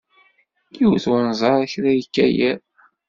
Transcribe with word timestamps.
Iwet 0.83 1.05
unẓar 1.13 1.61
kra 1.71 1.91
yekka 1.97 2.25
yiḍ. 2.35 2.59